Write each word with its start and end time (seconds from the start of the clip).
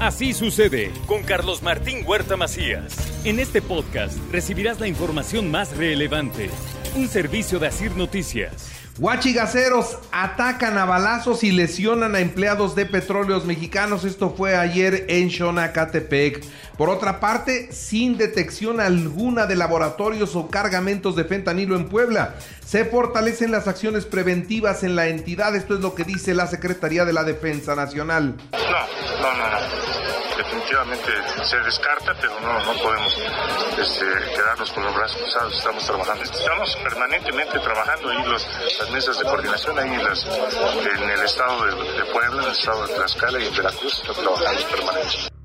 Así 0.00 0.32
sucede 0.32 0.92
con 1.06 1.24
Carlos 1.24 1.60
Martín 1.60 2.04
Huerta 2.06 2.36
Macías. 2.36 2.96
En 3.24 3.40
este 3.40 3.60
podcast 3.60 4.16
recibirás 4.30 4.78
la 4.78 4.86
información 4.86 5.50
más 5.50 5.76
relevante. 5.76 6.50
Un 6.94 7.08
servicio 7.08 7.58
de 7.58 7.66
Asir 7.66 7.96
Noticias. 7.96 8.87
Huachigaceros 8.98 9.96
atacan 10.10 10.76
a 10.76 10.84
balazos 10.84 11.44
y 11.44 11.52
lesionan 11.52 12.16
a 12.16 12.20
empleados 12.20 12.74
de 12.74 12.84
petróleos 12.84 13.44
mexicanos. 13.44 14.04
Esto 14.04 14.34
fue 14.36 14.56
ayer 14.56 15.06
en 15.08 15.30
Xonacatepec. 15.30 16.44
Por 16.76 16.90
otra 16.90 17.20
parte, 17.20 17.72
sin 17.72 18.18
detección 18.18 18.80
alguna 18.80 19.46
de 19.46 19.54
laboratorios 19.54 20.34
o 20.34 20.48
cargamentos 20.48 21.14
de 21.14 21.24
fentanilo 21.24 21.76
en 21.76 21.88
Puebla, 21.88 22.34
se 22.66 22.84
fortalecen 22.84 23.52
las 23.52 23.68
acciones 23.68 24.04
preventivas 24.04 24.82
en 24.82 24.96
la 24.96 25.06
entidad. 25.06 25.54
Esto 25.54 25.74
es 25.74 25.80
lo 25.80 25.94
que 25.94 26.02
dice 26.02 26.34
la 26.34 26.48
Secretaría 26.48 27.04
de 27.04 27.12
la 27.12 27.22
Defensa 27.22 27.76
Nacional. 27.76 28.34
No, 28.52 28.58
no, 29.32 29.50
no. 29.50 29.97
Definitivamente 30.48 31.12
se 31.44 31.58
descarta, 31.58 32.14
pero 32.18 32.40
no, 32.40 32.64
no 32.64 32.82
podemos 32.82 33.14
este, 33.78 34.04
quedarnos 34.34 34.72
con 34.72 34.82
los 34.82 34.94
brazos 34.94 35.20
cruzados. 35.20 35.58
Estamos 35.58 35.84
trabajando. 35.84 36.24
Estamos 36.24 36.76
permanentemente 36.76 37.58
trabajando 37.58 38.08
ahí 38.08 38.24
las 38.26 38.90
mesas 38.90 39.18
de 39.18 39.24
coordinación 39.24 39.78
ahí 39.78 39.90
en, 39.90 41.10
el 41.10 41.20
estado 41.22 41.66
de, 41.66 41.98
de 41.98 42.04
Puebla, 42.12 42.42
en 42.42 42.48
el 42.48 42.52
estado 42.52 42.86
de 42.86 42.94
Tlaxcala 42.94 43.40
y 43.40 43.46
en 43.46 43.56
Veracruz. 43.56 43.98
Estamos 43.98 44.22
trabajando 44.22 44.68
permanentemente. 44.70 45.38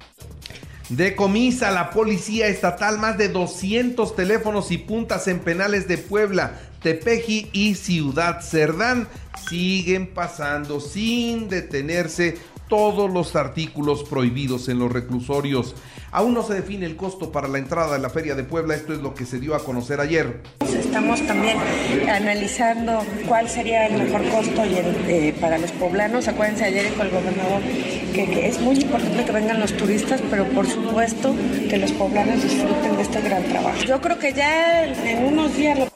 Decomisa 0.88 1.72
la 1.72 1.90
policía 1.90 2.48
estatal 2.48 2.98
más 2.98 3.17
de 3.17 3.28
200 3.28 4.16
teléfonos 4.16 4.72
y 4.72 4.78
puntas 4.78 5.28
en 5.28 5.40
penales 5.40 5.88
de 5.90 5.98
Puebla, 5.98 6.60
Tepeji 6.82 7.50
y 7.52 7.76
Ciudad 7.76 8.42
Cerdán. 8.42 9.10
Siguen 9.50 10.14
pasando 10.14 10.80
sin 10.80 11.50
detenerse 11.50 12.38
todos 12.74 13.14
los 13.14 13.36
artículos 13.36 14.04
prohibidos 14.04 14.68
en 14.68 14.80
los 14.80 14.92
reclusorios. 14.92 15.76
Aún 16.10 16.34
no 16.34 16.42
se 16.42 16.56
define 16.56 16.88
el 16.88 16.96
costo 16.96 17.32
para 17.32 17.48
la 17.48 17.60
entrada 17.60 17.98
a 17.98 18.00
la 18.00 18.10
Feria 18.10 18.34
de 18.34 18.44
Puebla, 18.44 18.74
esto 18.74 18.94
es 18.94 19.00
lo 19.00 19.14
que 19.14 19.28
se 19.28 19.40
dio 19.40 19.54
a 19.54 19.64
conocer 19.64 20.00
ayer. 20.00 20.42
Estamos 20.62 21.22
también 21.28 21.60
analizando 22.10 23.06
cuál 23.28 23.48
sería 23.48 23.86
el 23.86 24.02
mejor 24.02 24.28
costo 24.28 24.66
y 24.66 24.74
eh, 25.08 25.36
para 25.40 25.60
los 25.60 25.72
poblanos. 25.74 26.28
Acuérdense, 26.28 26.64
ayer 26.64 26.90
dijo 26.90 27.04
el 27.04 27.12
gobernador 27.12 27.62
que, 28.12 28.26
que, 28.26 28.48
es 28.48 28.60
muy 28.60 28.76
importante 28.76 29.24
que 29.24 29.32
vengan 29.32 29.60
los 29.60 29.78
turistas, 29.78 30.20
pero 30.32 30.44
por 30.46 30.66
supuesto 30.66 31.36
que 31.70 31.78
los 31.78 31.92
poblanos 31.92 32.42
disfruten 32.42 32.96
de 32.96 33.04
este 33.04 33.22
gran 33.22 33.44
trabajo. 33.44 33.78
Yo 33.86 34.02
creo 34.02 34.18
que 34.18 34.34
ya 34.34 34.86
en 34.86 35.26
unos 35.26 35.56
días 35.56 35.78
lo 35.78 35.92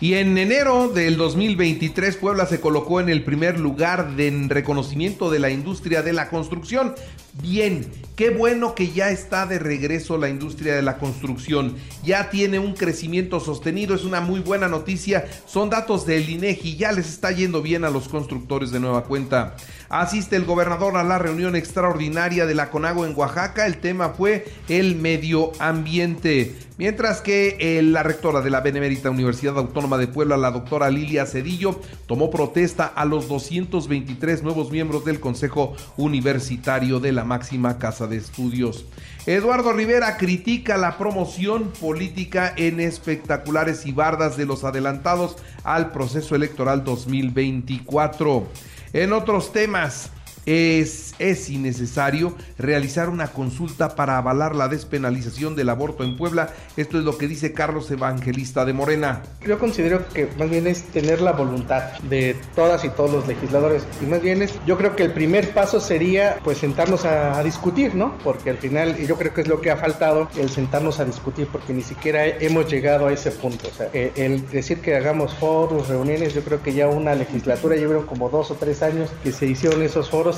y 0.00 0.14
en 0.14 0.38
enero 0.38 0.88
del 0.88 1.16
2023 1.16 2.16
Puebla 2.16 2.46
se 2.46 2.60
colocó 2.60 3.00
en 3.00 3.08
el 3.08 3.24
primer 3.24 3.58
lugar 3.58 4.14
de 4.14 4.28
en 4.28 4.48
reconocimiento 4.48 5.30
de 5.30 5.40
la 5.40 5.50
industria 5.50 6.02
de 6.02 6.12
la 6.12 6.28
construcción. 6.28 6.94
Bien, 7.34 7.86
qué 8.16 8.30
bueno 8.30 8.74
que 8.74 8.90
ya 8.90 9.10
está 9.10 9.46
de 9.46 9.60
regreso 9.60 10.18
la 10.18 10.28
industria 10.28 10.74
de 10.74 10.82
la 10.82 10.98
construcción. 10.98 11.76
Ya 12.02 12.30
tiene 12.30 12.58
un 12.58 12.74
crecimiento 12.74 13.38
sostenido, 13.38 13.94
es 13.94 14.04
una 14.04 14.20
muy 14.20 14.40
buena 14.40 14.66
noticia. 14.66 15.26
Son 15.46 15.70
datos 15.70 16.04
del 16.04 16.28
INEGI, 16.28 16.76
ya 16.76 16.90
les 16.90 17.08
está 17.08 17.30
yendo 17.30 17.62
bien 17.62 17.84
a 17.84 17.90
los 17.90 18.08
constructores 18.08 18.72
de 18.72 18.80
nueva 18.80 19.04
cuenta. 19.04 19.54
Asiste 19.88 20.36
el 20.36 20.44
gobernador 20.44 20.96
a 20.96 21.04
la 21.04 21.18
reunión 21.18 21.54
extraordinaria 21.54 22.44
de 22.44 22.54
la 22.54 22.70
CONAGO 22.70 23.06
en 23.06 23.14
Oaxaca. 23.16 23.66
El 23.66 23.78
tema 23.78 24.10
fue 24.10 24.46
el 24.68 24.96
medio 24.96 25.52
ambiente. 25.60 26.56
Mientras 26.78 27.20
que 27.22 27.56
eh, 27.58 27.82
la 27.82 28.04
rectora 28.04 28.40
de 28.40 28.50
la 28.50 28.60
Benemérita 28.60 29.10
Universidad 29.10 29.58
Autónoma 29.58 29.98
de 29.98 30.06
Puebla, 30.06 30.36
la 30.36 30.52
doctora 30.52 30.90
Lilia 30.90 31.26
Cedillo, 31.26 31.80
tomó 32.06 32.30
protesta 32.30 32.86
a 32.86 33.04
los 33.04 33.26
223 33.26 34.44
nuevos 34.44 34.70
miembros 34.70 35.04
del 35.04 35.18
Consejo 35.18 35.74
Universitario 35.96 37.00
de 37.00 37.10
la 37.10 37.24
máxima 37.28 37.78
casa 37.78 38.08
de 38.08 38.16
estudios. 38.16 38.86
Eduardo 39.26 39.72
Rivera 39.72 40.16
critica 40.16 40.76
la 40.76 40.98
promoción 40.98 41.70
política 41.80 42.52
en 42.56 42.80
espectaculares 42.80 43.86
y 43.86 43.92
bardas 43.92 44.36
de 44.36 44.46
los 44.46 44.64
adelantados 44.64 45.36
al 45.62 45.92
proceso 45.92 46.34
electoral 46.34 46.82
2024. 46.82 48.48
En 48.94 49.12
otros 49.12 49.52
temas, 49.52 50.10
es, 50.48 51.14
es, 51.18 51.50
innecesario 51.50 52.34
realizar 52.56 53.10
una 53.10 53.28
consulta 53.28 53.94
para 53.94 54.16
avalar 54.16 54.56
la 54.56 54.68
despenalización 54.68 55.54
del 55.54 55.68
aborto 55.68 56.04
en 56.04 56.16
Puebla. 56.16 56.54
Esto 56.78 56.98
es 56.98 57.04
lo 57.04 57.18
que 57.18 57.28
dice 57.28 57.52
Carlos 57.52 57.90
Evangelista 57.90 58.64
de 58.64 58.72
Morena. 58.72 59.22
Yo 59.46 59.58
considero 59.58 60.08
que 60.08 60.26
más 60.38 60.48
bien 60.48 60.66
es 60.66 60.84
tener 60.84 61.20
la 61.20 61.32
voluntad 61.32 61.98
de 62.04 62.34
todas 62.54 62.82
y 62.86 62.88
todos 62.88 63.12
los 63.12 63.28
legisladores. 63.28 63.82
Y 64.00 64.06
más 64.06 64.22
bien 64.22 64.40
es, 64.40 64.54
yo 64.64 64.78
creo 64.78 64.96
que 64.96 65.02
el 65.02 65.12
primer 65.12 65.52
paso 65.52 65.80
sería 65.80 66.38
pues 66.42 66.56
sentarnos 66.56 67.04
a, 67.04 67.42
discutir, 67.42 67.94
¿no? 67.94 68.16
Porque 68.24 68.50
al 68.50 68.58
final 68.58 68.96
yo 68.96 69.16
creo 69.16 69.34
que 69.34 69.42
es 69.42 69.48
lo 69.48 69.60
que 69.60 69.70
ha 69.70 69.76
faltado, 69.76 70.28
el 70.36 70.48
sentarnos 70.48 70.98
a 70.98 71.04
discutir, 71.04 71.46
porque 71.52 71.74
ni 71.74 71.82
siquiera 71.82 72.26
hemos 72.26 72.70
llegado 72.70 73.06
a 73.06 73.12
ese 73.12 73.30
punto. 73.30 73.68
O 73.68 73.74
sea, 73.74 73.90
el, 73.92 74.12
el 74.16 74.50
decir 74.50 74.80
que 74.80 74.96
hagamos 74.96 75.34
foros, 75.34 75.88
reuniones, 75.88 76.34
yo 76.34 76.42
creo 76.42 76.62
que 76.62 76.72
ya 76.72 76.88
una 76.88 77.14
legislatura, 77.14 77.76
llevaron 77.76 78.06
como 78.06 78.28
dos 78.28 78.50
o 78.50 78.54
tres 78.54 78.82
años 78.82 79.10
que 79.22 79.30
se 79.32 79.46
hicieron 79.46 79.82
esos 79.82 80.10
foros 80.10 80.37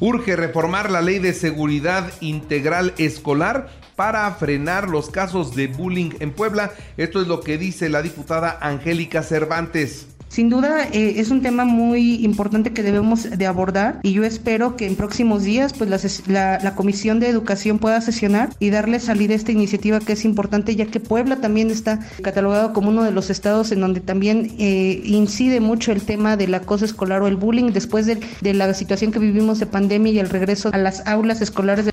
Urge 0.00 0.36
reformar 0.36 0.90
la 0.90 1.02
ley 1.02 1.18
de 1.18 1.32
seguridad 1.32 2.12
integral 2.20 2.94
escolar 2.98 3.68
para 3.96 4.30
frenar 4.32 4.88
los 4.88 5.10
casos 5.10 5.54
de 5.54 5.68
bullying 5.68 6.10
en 6.20 6.32
Puebla. 6.32 6.72
Esto 6.96 7.20
es 7.20 7.28
lo 7.28 7.40
que 7.40 7.58
dice 7.58 7.88
la 7.88 8.02
diputada 8.02 8.58
Angélica 8.60 9.22
Cervantes. 9.22 10.13
Sin 10.34 10.50
duda 10.50 10.88
eh, 10.90 11.20
es 11.20 11.30
un 11.30 11.42
tema 11.42 11.64
muy 11.64 12.24
importante 12.24 12.72
que 12.72 12.82
debemos 12.82 13.22
de 13.22 13.46
abordar 13.46 14.00
y 14.02 14.14
yo 14.14 14.24
espero 14.24 14.74
que 14.74 14.84
en 14.84 14.96
próximos 14.96 15.44
días 15.44 15.72
pues 15.74 15.88
la, 16.26 16.74
Comisión 16.74 17.20
de 17.20 17.28
Educación 17.28 17.78
pueda 17.78 18.00
sesionar 18.00 18.50
y 18.58 18.70
darle 18.70 18.98
salida 18.98 19.34
a 19.34 19.36
esta 19.36 19.52
iniciativa 19.52 20.00
que 20.00 20.14
es 20.14 20.24
importante 20.24 20.74
ya 20.74 20.86
que 20.86 20.98
Puebla 20.98 21.36
también 21.36 21.70
está 21.70 22.00
catalogado 22.20 22.72
como 22.72 22.88
uno 22.88 23.04
de 23.04 23.12
los 23.12 23.30
estados 23.30 23.70
en 23.70 23.80
donde 23.80 24.00
también 24.00 24.56
eh, 24.58 25.02
incide 25.04 25.60
mucho 25.60 25.92
el 25.92 26.02
tema 26.02 26.36
del 26.36 26.52
acoso 26.52 26.84
escolar 26.84 27.22
o 27.22 27.28
el 27.28 27.36
bullying 27.36 27.70
después 27.70 28.04
de, 28.04 28.18
de 28.40 28.54
la 28.54 28.74
situación 28.74 29.12
que 29.12 29.20
vivimos 29.20 29.60
de 29.60 29.66
pandemia 29.66 30.14
y 30.14 30.18
el 30.18 30.30
regreso 30.30 30.70
a 30.72 30.78
las 30.78 31.06
aulas 31.06 31.42
escolares. 31.42 31.84
De... 31.84 31.92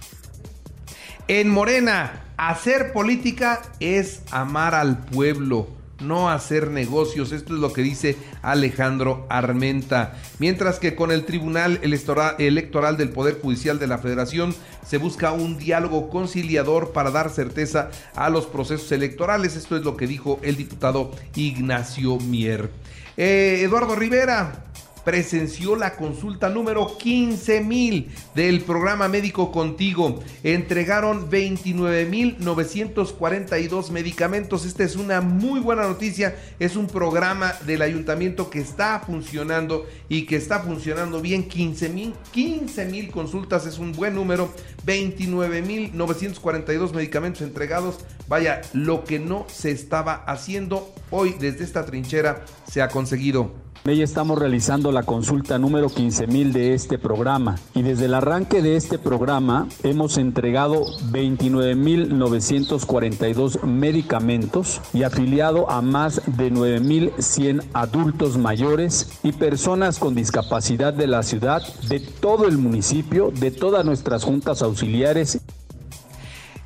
En 1.28 1.47
Morena, 1.47 2.23
hacer 2.38 2.91
política 2.91 3.62
es 3.79 4.23
amar 4.31 4.73
al 4.73 4.97
pueblo 4.97 5.79
no 6.01 6.29
hacer 6.29 6.69
negocios. 6.69 7.31
Esto 7.31 7.53
es 7.53 7.59
lo 7.59 7.73
que 7.73 7.81
dice 7.81 8.17
Alejandro 8.41 9.25
Armenta. 9.29 10.13
Mientras 10.39 10.79
que 10.79 10.95
con 10.95 11.12
el 11.12 11.25
Tribunal 11.25 11.79
Electoral 11.81 12.97
del 12.97 13.09
Poder 13.09 13.39
Judicial 13.41 13.79
de 13.79 13.88
la 13.88 13.97
Federación 13.97 14.53
se 14.85 14.97
busca 14.97 15.31
un 15.31 15.57
diálogo 15.57 16.09
conciliador 16.09 16.91
para 16.91 17.11
dar 17.11 17.29
certeza 17.29 17.90
a 18.16 18.29
los 18.29 18.45
procesos 18.45 18.91
electorales. 18.91 19.56
Esto 19.56 19.78
es 19.78 19.84
lo 19.84 19.95
que 19.95 20.07
dijo 20.07 20.40
el 20.44 20.57
diputado 20.57 21.11
Ignacio 21.35 22.17
Mier. 22.17 22.69
Eh, 23.17 23.61
Eduardo 23.63 23.95
Rivera, 23.95 24.66
presenció 25.03 25.75
la 25.75 25.95
consulta 25.95 26.50
número 26.50 26.97
15 26.97 27.62
mil 27.62 28.09
del 28.35 28.61
programa 28.61 29.08
Médico 29.08 29.52
Contigo. 29.52 30.20
Entregaron 30.43 31.29
29.942 31.29 33.91
medicamentos. 33.91 34.66
Esta 34.66 34.84
es 34.84 34.96
una 34.96 35.22
muy 35.22 35.59
buena 35.59 35.84
noticia. 35.84 36.35
Es 36.59 36.76
un 36.76 36.87
programa 36.87 37.53
del 37.66 37.81
ayuntamiento 37.81 38.49
que 38.49 38.59
está 38.59 38.99
funcionando 38.99 39.85
y 40.09 40.26
que 40.26 40.35
está 40.35 40.59
funcionando 40.59 41.22
bien. 41.22 41.47
15 41.47 41.90
mil 41.90 42.14
15 42.31 42.85
mil 42.85 43.11
consultas 43.11 43.66
es 43.66 43.79
un 43.79 43.93
buen 43.93 44.16
número. 44.16 44.49
29.942 44.85 46.93
medicamentos 46.93 47.41
entregados. 47.41 47.99
Vaya, 48.28 48.61
lo 48.73 49.03
que 49.03 49.20
no 49.20 49.46
se 49.49 49.72
estaba 49.72 50.23
haciendo 50.26 50.93
hoy 51.09 51.35
desde 51.40 51.64
esta 51.64 51.85
trinchera 51.85 52.46
se 52.70 52.81
ha 52.81 52.87
conseguido. 52.87 53.71
Ella 53.83 54.03
estamos 54.03 54.37
realizando 54.37 54.91
la 54.91 55.01
consulta 55.01 55.57
número 55.57 55.89
15.000 55.89 56.51
de 56.51 56.75
este 56.75 56.99
programa 56.99 57.55
y 57.73 57.81
desde 57.81 58.05
el 58.05 58.13
arranque 58.13 58.61
de 58.61 58.75
este 58.75 58.99
programa 58.99 59.67
hemos 59.81 60.19
entregado 60.19 60.85
29.942 61.11 63.63
medicamentos 63.63 64.81
y 64.93 65.01
afiliado 65.01 65.67
a 65.72 65.81
más 65.81 66.22
de 66.28 66.51
9.100 66.51 67.63
adultos 67.73 68.37
mayores 68.37 69.19
y 69.23 69.31
personas 69.31 69.97
con 69.97 70.13
discapacidad 70.13 70.93
de 70.93 71.07
la 71.07 71.23
ciudad, 71.23 71.63
de 71.89 71.99
todo 71.99 72.47
el 72.47 72.59
municipio, 72.59 73.31
de 73.31 73.49
todas 73.49 73.83
nuestras 73.83 74.23
juntas 74.23 74.61
auxiliares. 74.61 75.41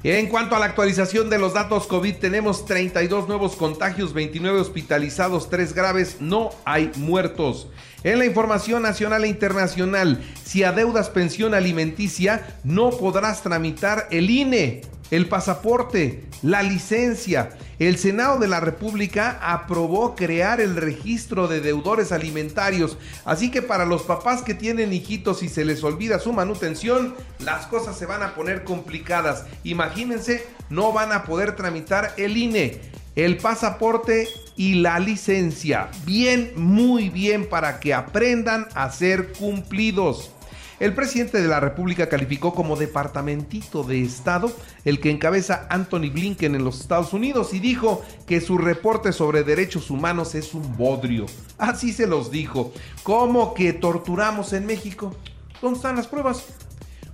En 0.07 0.27
cuanto 0.27 0.55
a 0.55 0.59
la 0.59 0.67
actualización 0.67 1.31
de 1.31 1.39
los 1.39 1.55
datos 1.55 1.87
COVID, 1.87 2.17
tenemos 2.17 2.67
32 2.67 3.27
nuevos 3.27 3.55
contagios, 3.55 4.13
29 4.13 4.59
hospitalizados, 4.59 5.49
3 5.49 5.73
graves, 5.73 6.17
no 6.19 6.51
hay 6.63 6.91
muertos. 6.95 7.69
En 8.03 8.19
la 8.19 8.25
información 8.27 8.83
nacional 8.83 9.23
e 9.23 9.29
internacional, 9.29 10.23
si 10.43 10.63
adeudas 10.63 11.09
pensión 11.09 11.55
alimenticia, 11.55 12.45
no 12.63 12.91
podrás 12.91 13.41
tramitar 13.41 14.07
el 14.11 14.29
INE 14.29 14.83
el 15.11 15.27
pasaporte, 15.27 16.23
la 16.41 16.63
licencia. 16.63 17.49
El 17.77 17.97
Senado 17.97 18.39
de 18.39 18.47
la 18.47 18.61
República 18.61 19.37
aprobó 19.41 20.15
crear 20.15 20.61
el 20.61 20.77
registro 20.77 21.47
de 21.47 21.59
deudores 21.59 22.13
alimentarios. 22.13 22.97
Así 23.25 23.51
que 23.51 23.61
para 23.61 23.85
los 23.85 24.03
papás 24.03 24.43
que 24.43 24.53
tienen 24.53 24.93
hijitos 24.93 25.43
y 25.43 25.49
se 25.49 25.65
les 25.65 25.83
olvida 25.83 26.19
su 26.19 26.31
manutención, 26.31 27.15
las 27.39 27.65
cosas 27.67 27.97
se 27.97 28.05
van 28.05 28.23
a 28.23 28.33
poner 28.33 28.63
complicadas. 28.63 29.45
Imagínense, 29.63 30.47
no 30.69 30.93
van 30.93 31.11
a 31.11 31.23
poder 31.23 31.57
tramitar 31.57 32.13
el 32.15 32.37
INE, 32.37 32.79
el 33.15 33.37
pasaporte 33.37 34.29
y 34.55 34.75
la 34.75 34.99
licencia. 34.99 35.89
Bien, 36.05 36.53
muy 36.55 37.09
bien 37.09 37.49
para 37.49 37.81
que 37.81 37.93
aprendan 37.93 38.67
a 38.73 38.89
ser 38.89 39.33
cumplidos. 39.33 40.31
El 40.79 40.93
presidente 40.93 41.41
de 41.41 41.47
la 41.47 41.61
República 41.61 42.09
calificó 42.09 42.53
como 42.53 42.75
departamentito 42.75 43.83
de 43.83 44.01
Estado 44.01 44.51
el 44.83 44.99
que 44.99 45.09
encabeza 45.09 45.67
Anthony 45.69 46.09
Blinken 46.11 46.53
en 46.53 46.65
los 46.65 46.81
Estados 46.81 47.13
Unidos 47.13 47.53
y 47.53 47.59
dijo 47.59 48.03
que 48.27 48.41
su 48.41 48.57
reporte 48.57 49.13
sobre 49.13 49.43
derechos 49.43 49.89
humanos 49.89 50.35
es 50.35 50.53
un 50.53 50.75
bodrio. 50.75 51.27
Así 51.57 51.93
se 51.93 52.07
los 52.07 52.29
dijo. 52.29 52.73
¿Cómo 53.03 53.53
que 53.53 53.71
torturamos 53.71 54.51
en 54.51 54.65
México? 54.65 55.15
¿Dónde 55.61 55.77
están 55.77 55.95
las 55.95 56.07
pruebas? 56.07 56.43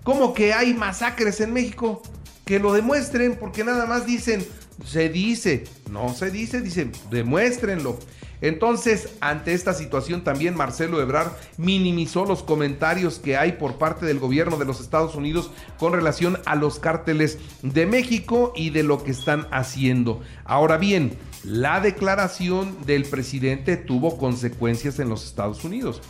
¿Cómo 0.04 0.34
que 0.34 0.54
hay 0.54 0.74
masacres 0.74 1.40
en 1.40 1.54
México? 1.54 2.02
Que 2.46 2.58
lo 2.58 2.74
demuestren 2.74 3.38
porque 3.40 3.64
nada 3.64 3.86
más 3.86 4.08
dicen, 4.08 4.44
se 4.86 5.10
dice, 5.10 5.66
no 5.90 6.14
se 6.14 6.32
dice, 6.32 6.62
dicen, 6.62 6.92
demuéstrenlo. 7.10 7.98
Entonces, 8.42 9.10
ante 9.22 9.54
esta 9.54 9.74
situación 9.74 10.24
también 10.24 10.56
Marcelo 10.56 11.00
Ebrard 11.00 11.32
minimizó 11.58 12.26
los 12.26 12.42
comentarios 12.42 13.20
que 13.20 13.38
hay 13.38 13.54
por 13.54 13.78
parte 13.78 14.06
del 14.08 14.18
gobierno 14.18 14.58
de 14.58 14.66
los 14.66 14.82
Estados 14.82 15.14
Unidos 15.16 15.52
con 15.78 15.94
relación 15.94 16.40
a 16.46 16.56
los 16.56 16.80
cárteles 16.80 17.38
de 17.62 17.86
México 17.86 18.52
y 18.56 18.72
de 18.72 18.82
lo 18.82 19.04
que 19.04 19.12
están 19.12 19.48
haciendo. 19.52 20.22
Ahora 20.44 20.78
bien, 20.78 21.18
la 21.44 21.82
declaración 21.82 22.76
del 22.86 23.04
presidente 23.04 23.78
tuvo 23.78 24.18
consecuencias 24.18 25.00
en 25.00 25.10
los 25.10 25.24
Estados 25.26 25.64
Unidos. 25.64 26.02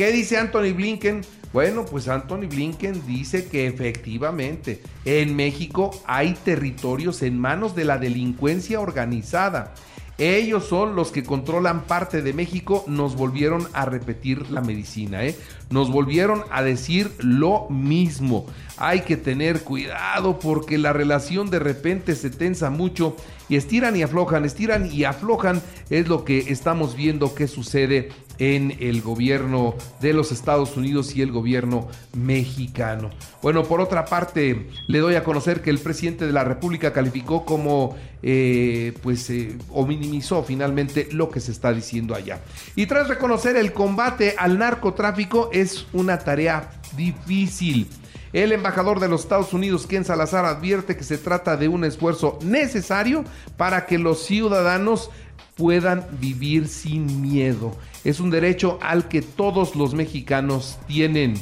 ¿Qué 0.00 0.12
dice 0.12 0.38
Anthony 0.38 0.72
Blinken? 0.74 1.20
Bueno, 1.52 1.84
pues 1.84 2.08
Anthony 2.08 2.48
Blinken 2.48 3.06
dice 3.06 3.48
que 3.48 3.66
efectivamente 3.66 4.80
en 5.04 5.36
México 5.36 5.90
hay 6.06 6.32
territorios 6.42 7.20
en 7.20 7.38
manos 7.38 7.76
de 7.76 7.84
la 7.84 7.98
delincuencia 7.98 8.80
organizada 8.80 9.74
ellos 10.20 10.66
son 10.66 10.96
los 10.96 11.12
que 11.12 11.22
controlan 11.22 11.84
parte 11.84 12.20
de 12.20 12.34
México. 12.34 12.84
Nos 12.86 13.16
volvieron 13.16 13.66
a 13.72 13.86
repetir 13.86 14.50
la 14.50 14.60
medicina, 14.60 15.24
¿eh? 15.24 15.34
Nos 15.70 15.90
volvieron 15.90 16.44
a 16.50 16.62
decir 16.62 17.10
lo 17.20 17.70
mismo. 17.70 18.44
Hay 18.80 19.02
que 19.02 19.18
tener 19.18 19.60
cuidado 19.60 20.38
porque 20.38 20.78
la 20.78 20.94
relación 20.94 21.50
de 21.50 21.58
repente 21.58 22.14
se 22.16 22.30
tensa 22.30 22.70
mucho 22.70 23.14
y 23.50 23.56
estiran 23.56 23.94
y 23.94 24.02
aflojan, 24.02 24.46
estiran 24.46 24.90
y 24.90 25.04
aflojan. 25.04 25.60
Es 25.90 26.08
lo 26.08 26.24
que 26.24 26.38
estamos 26.48 26.96
viendo 26.96 27.34
que 27.34 27.46
sucede 27.46 28.08
en 28.40 28.74
el 28.80 29.02
gobierno 29.02 29.74
de 30.00 30.14
los 30.14 30.32
Estados 30.32 30.76
Unidos 30.78 31.14
y 31.14 31.20
el 31.20 31.30
gobierno 31.30 31.88
mexicano. 32.16 33.10
Bueno, 33.42 33.64
por 33.64 33.82
otra 33.82 34.06
parte, 34.06 34.66
le 34.86 34.98
doy 34.98 35.14
a 35.14 35.24
conocer 35.24 35.60
que 35.60 35.68
el 35.68 35.78
presidente 35.78 36.26
de 36.26 36.32
la 36.32 36.42
República 36.42 36.94
calificó 36.94 37.44
como, 37.44 37.98
eh, 38.22 38.94
pues, 39.02 39.28
eh, 39.28 39.58
o 39.68 39.86
minimizó 39.86 40.42
finalmente 40.42 41.08
lo 41.12 41.28
que 41.28 41.40
se 41.40 41.52
está 41.52 41.70
diciendo 41.74 42.14
allá. 42.14 42.40
Y 42.76 42.86
tras 42.86 43.08
reconocer 43.08 43.56
el 43.56 43.74
combate 43.74 44.34
al 44.38 44.58
narcotráfico 44.58 45.50
es 45.52 45.86
una 45.92 46.18
tarea 46.18 46.80
difícil. 46.96 47.88
El 48.32 48.52
embajador 48.52 49.00
de 49.00 49.08
los 49.08 49.22
Estados 49.22 49.52
Unidos, 49.52 49.86
Ken 49.88 50.04
Salazar, 50.04 50.44
advierte 50.44 50.96
que 50.96 51.02
se 51.02 51.18
trata 51.18 51.56
de 51.56 51.66
un 51.66 51.84
esfuerzo 51.84 52.38
necesario 52.42 53.24
para 53.56 53.86
que 53.86 53.98
los 53.98 54.24
ciudadanos 54.24 55.10
puedan 55.56 56.06
vivir 56.20 56.68
sin 56.68 57.20
miedo. 57.20 57.76
Es 58.04 58.20
un 58.20 58.30
derecho 58.30 58.78
al 58.82 59.08
que 59.08 59.20
todos 59.20 59.74
los 59.74 59.94
mexicanos 59.94 60.78
tienen. 60.86 61.34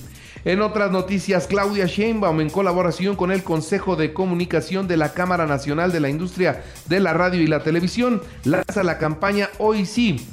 En 0.44 0.62
otras 0.62 0.90
noticias, 0.90 1.46
Claudia 1.46 1.86
Sheinbaum, 1.86 2.40
en 2.40 2.48
colaboración 2.48 3.16
con 3.16 3.32
el 3.32 3.42
Consejo 3.42 3.96
de 3.96 4.14
Comunicación 4.14 4.88
de 4.88 4.96
la 4.96 5.12
Cámara 5.12 5.46
Nacional 5.46 5.92
de 5.92 6.00
la 6.00 6.08
Industria 6.08 6.64
de 6.86 7.00
la 7.00 7.12
Radio 7.12 7.42
y 7.42 7.46
la 7.46 7.62
Televisión, 7.62 8.22
lanza 8.44 8.82
la 8.82 8.96
campaña 8.96 9.50
Hoy 9.58 9.84
sí. 9.84 10.26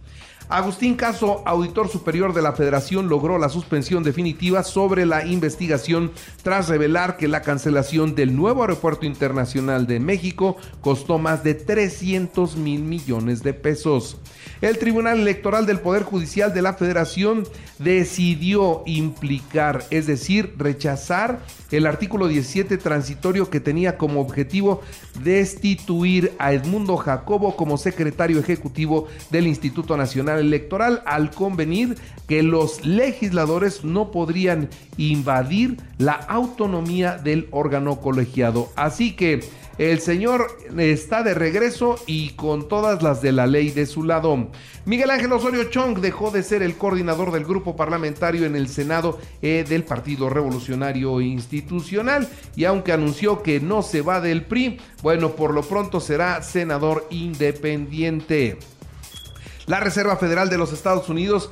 Agustín 0.47 0.95
Caso, 0.95 1.41
auditor 1.45 1.87
superior 1.87 2.33
de 2.33 2.41
la 2.41 2.51
Federación, 2.51 3.07
logró 3.07 3.39
la 3.39 3.47
suspensión 3.47 4.03
definitiva 4.03 4.63
sobre 4.63 5.05
la 5.05 5.25
investigación 5.25 6.11
tras 6.43 6.67
revelar 6.67 7.15
que 7.15 7.29
la 7.29 7.41
cancelación 7.41 8.15
del 8.15 8.35
nuevo 8.35 8.61
aeropuerto 8.61 9.05
internacional 9.05 9.87
de 9.87 10.01
México 10.01 10.57
costó 10.81 11.19
más 11.19 11.43
de 11.43 11.53
300 11.53 12.57
mil 12.57 12.83
millones 12.83 13.43
de 13.43 13.53
pesos. 13.53 14.17
El 14.59 14.77
Tribunal 14.77 15.21
Electoral 15.21 15.65
del 15.65 15.79
Poder 15.79 16.03
Judicial 16.03 16.53
de 16.53 16.61
la 16.61 16.73
Federación 16.73 17.45
decidió 17.79 18.83
implicar, 18.85 19.85
es 19.89 20.05
decir, 20.05 20.53
rechazar 20.57 21.39
el 21.71 21.85
artículo 21.85 22.27
17 22.27 22.77
transitorio 22.77 23.49
que 23.49 23.59
tenía 23.59 23.97
como 23.97 24.21
objetivo 24.21 24.81
destituir 25.23 26.33
a 26.37 26.53
Edmundo 26.53 26.97
Jacobo 26.97 27.55
como 27.55 27.77
secretario 27.77 28.39
ejecutivo 28.39 29.07
del 29.29 29.47
Instituto 29.47 29.97
Nacional 29.97 30.39
Electoral 30.39 31.01
al 31.05 31.31
convenir 31.31 31.97
que 32.27 32.43
los 32.43 32.85
legisladores 32.85 33.83
no 33.83 34.11
podrían 34.11 34.69
invadir 34.97 35.77
la 35.97 36.13
autonomía 36.13 37.17
del 37.17 37.47
órgano 37.51 37.99
colegiado. 37.99 38.69
Así 38.75 39.15
que 39.15 39.41
El 39.81 39.99
señor 39.99 40.59
está 40.77 41.23
de 41.23 41.33
regreso 41.33 41.95
y 42.05 42.33
con 42.33 42.67
todas 42.67 43.01
las 43.01 43.23
de 43.23 43.31
la 43.31 43.47
ley 43.47 43.71
de 43.71 43.87
su 43.87 44.03
lado. 44.03 44.49
Miguel 44.85 45.09
Ángel 45.09 45.31
Osorio 45.31 45.63
Chong 45.71 45.97
dejó 46.01 46.29
de 46.29 46.43
ser 46.43 46.61
el 46.61 46.75
coordinador 46.77 47.31
del 47.31 47.45
grupo 47.45 47.75
parlamentario 47.75 48.45
en 48.45 48.55
el 48.55 48.67
Senado 48.67 49.19
eh, 49.41 49.65
del 49.67 49.83
Partido 49.83 50.29
Revolucionario 50.29 51.19
Institucional 51.19 52.29
y 52.55 52.65
aunque 52.65 52.91
anunció 52.91 53.41
que 53.41 53.59
no 53.59 53.81
se 53.81 54.01
va 54.01 54.21
del 54.21 54.43
PRI, 54.45 54.77
bueno, 55.01 55.31
por 55.31 55.51
lo 55.51 55.63
pronto 55.63 55.99
será 55.99 56.43
senador 56.43 57.07
independiente. 57.09 58.59
La 59.67 59.79
Reserva 59.79 60.17
Federal 60.17 60.49
de 60.49 60.57
los 60.57 60.73
Estados 60.73 61.09
Unidos 61.09 61.49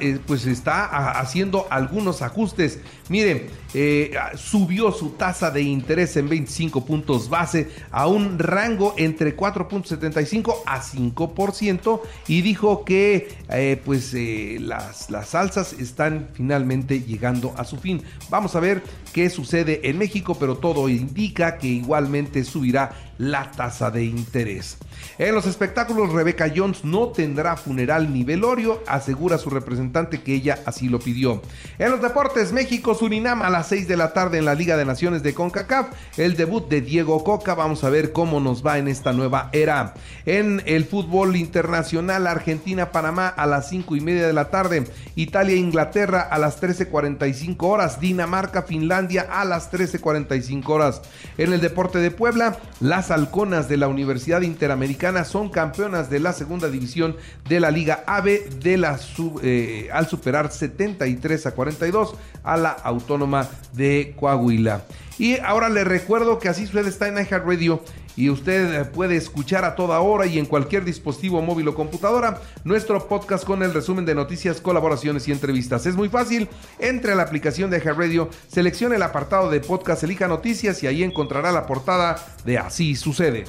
eh, 0.00 0.18
pues 0.26 0.46
está 0.46 1.10
haciendo 1.18 1.66
algunos 1.70 2.22
ajustes. 2.22 2.78
Miren, 3.08 3.48
eh, 3.74 4.14
subió 4.36 4.92
su 4.92 5.10
tasa 5.10 5.50
de 5.50 5.62
interés 5.62 6.16
en 6.16 6.28
25 6.28 6.84
puntos 6.84 7.28
base 7.28 7.68
a 7.90 8.06
un 8.06 8.38
rango 8.38 8.94
entre 8.96 9.36
4.75 9.36 10.54
a 10.66 10.80
5% 10.80 12.00
y 12.28 12.42
dijo 12.42 12.84
que 12.84 13.28
eh, 13.48 13.80
pues 13.84 14.14
las, 14.60 15.10
las 15.10 15.34
alzas 15.34 15.72
están 15.74 16.28
finalmente 16.32 17.00
llegando 17.00 17.52
a 17.56 17.64
su 17.64 17.76
fin. 17.76 18.02
Vamos 18.30 18.54
a 18.54 18.60
ver 18.60 18.82
qué 19.12 19.30
sucede 19.30 19.88
en 19.88 19.98
México, 19.98 20.36
pero 20.38 20.56
todo 20.56 20.88
indica 20.88 21.58
que 21.58 21.68
igualmente 21.68 22.44
subirá 22.44 22.92
la 23.18 23.50
tasa 23.50 23.90
de 23.90 24.04
interés. 24.04 24.78
En 25.18 25.34
los 25.34 25.46
espectáculos, 25.46 26.12
Rebecca 26.12 26.52
Jones 26.54 26.84
no 26.84 27.08
tendrá 27.08 27.56
funeral 27.56 28.12
ni 28.12 28.24
velorio, 28.24 28.82
asegura 28.86 29.38
su 29.38 29.50
representante 29.50 30.22
que 30.22 30.34
ella 30.34 30.58
así 30.66 30.88
lo 30.88 30.98
pidió. 30.98 31.42
En 31.78 31.90
los 31.90 32.02
deportes, 32.02 32.52
México, 32.52 32.94
Surinam 32.94 33.42
a 33.42 33.50
las 33.50 33.68
6 33.68 33.88
de 33.88 33.96
la 33.96 34.12
tarde 34.12 34.38
en 34.38 34.44
la 34.44 34.54
Liga 34.54 34.76
de 34.76 34.84
Naciones 34.84 35.22
de 35.22 35.34
CONCACAF, 35.34 35.88
el 36.18 36.36
debut 36.36 36.68
de 36.68 36.80
Diego 36.80 37.24
Coca, 37.24 37.54
vamos 37.54 37.84
a 37.84 37.90
ver 37.90 38.12
cómo 38.12 38.40
nos 38.40 38.64
va 38.64 38.78
en 38.78 38.88
esta 38.88 39.12
nueva 39.12 39.48
era. 39.52 39.94
En 40.26 40.62
el 40.66 40.84
fútbol 40.84 41.36
internacional, 41.36 42.26
Argentina, 42.26 42.92
Panamá 42.92 43.28
a 43.28 43.46
las 43.46 43.68
5 43.70 43.96
y 43.96 44.00
media 44.00 44.26
de 44.26 44.32
la 44.32 44.50
tarde, 44.50 44.84
Italia, 45.14 45.56
Inglaterra 45.56 46.20
a 46.20 46.38
las 46.38 46.60
13.45 46.60 47.56
horas, 47.60 48.00
Dinamarca, 48.00 48.62
Finlandia 48.62 49.26
a 49.30 49.44
las 49.44 49.72
13.45 49.72 50.68
horas. 50.68 51.02
En 51.38 51.52
el 51.52 51.60
deporte 51.60 51.98
de 51.98 52.10
Puebla, 52.10 52.58
las 52.80 53.05
halconas 53.10 53.68
de 53.68 53.76
la 53.76 53.88
Universidad 53.88 54.42
Interamericana 54.42 55.24
son 55.24 55.48
campeonas 55.48 56.10
de 56.10 56.20
la 56.20 56.32
segunda 56.32 56.68
división 56.68 57.16
de 57.48 57.60
la 57.60 57.70
Liga 57.70 58.04
AVE 58.06 58.48
de 58.60 58.76
la 58.76 58.98
eh, 59.42 59.88
al 59.92 60.06
superar 60.06 60.50
73 60.50 61.46
a 61.46 61.52
42 61.52 62.14
a 62.42 62.56
la 62.56 62.70
Autónoma 62.70 63.48
de 63.72 64.14
Coahuila. 64.18 64.84
Y 65.18 65.38
ahora 65.38 65.68
le 65.68 65.84
recuerdo 65.84 66.38
que 66.38 66.48
así 66.48 66.66
sucede 66.66 66.88
está 66.88 67.08
en 67.08 67.24
Radio 67.26 67.82
y 68.16 68.30
usted 68.30 68.90
puede 68.90 69.16
escuchar 69.16 69.64
a 69.64 69.74
toda 69.76 70.00
hora 70.00 70.26
y 70.26 70.38
en 70.38 70.46
cualquier 70.46 70.84
dispositivo 70.84 71.42
móvil 71.42 71.68
o 71.68 71.74
computadora 71.74 72.40
nuestro 72.64 73.06
podcast 73.06 73.44
con 73.44 73.62
el 73.62 73.74
resumen 73.74 74.04
de 74.04 74.14
noticias, 74.14 74.60
colaboraciones 74.60 75.28
y 75.28 75.32
entrevistas. 75.32 75.86
Es 75.86 75.94
muy 75.94 76.08
fácil, 76.08 76.48
entre 76.78 77.12
a 77.12 77.14
la 77.14 77.22
aplicación 77.22 77.70
de 77.70 77.80
Radio, 77.80 78.28
seleccione 78.48 78.96
el 78.96 79.02
apartado 79.02 79.50
de 79.50 79.60
podcast, 79.60 80.02
elija 80.02 80.28
noticias 80.28 80.82
y 80.82 80.86
ahí 80.86 81.02
encontrará 81.02 81.52
la 81.52 81.66
portada 81.66 82.16
de 82.44 82.58
Así 82.58 82.96
sucede. 82.96 83.44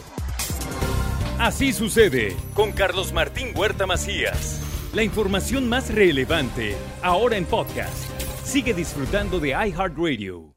Así 1.39 1.71
sucede 1.71 2.35
con 2.53 2.71
Carlos 2.71 3.13
Martín 3.13 3.49
Huerta 3.55 3.85
Macías. 3.85 4.59
La 4.93 5.03
información 5.03 5.69
más 5.69 5.93
relevante 5.93 6.75
ahora 7.03 7.37
en 7.37 7.45
podcast. 7.45 8.09
Sigue 8.43 8.73
disfrutando 8.73 9.39
de 9.39 9.49
iHeartRadio. 9.49 10.56